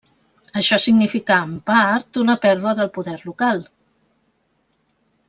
Això 0.59 0.77
significà 0.85 1.35
en 1.49 1.51
part 1.71 2.19
una 2.23 2.37
pèrdua 2.45 2.73
del 2.79 2.89
poder 2.99 3.15
local. 3.29 3.63